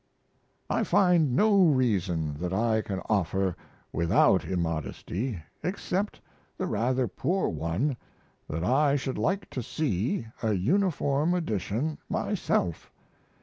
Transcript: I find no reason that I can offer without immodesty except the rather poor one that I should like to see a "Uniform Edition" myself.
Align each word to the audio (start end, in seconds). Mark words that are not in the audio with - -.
I 0.67 0.83
find 0.83 1.35
no 1.35 1.63
reason 1.63 2.33
that 2.39 2.51
I 2.53 2.81
can 2.81 3.01
offer 3.07 3.55
without 3.93 4.43
immodesty 4.45 5.43
except 5.61 6.19
the 6.57 6.65
rather 6.65 7.07
poor 7.07 7.49
one 7.49 7.95
that 8.49 8.63
I 8.63 8.95
should 8.95 9.19
like 9.19 9.47
to 9.51 9.61
see 9.61 10.25
a 10.41 10.53
"Uniform 10.53 11.35
Edition" 11.35 11.99
myself. 12.09 12.91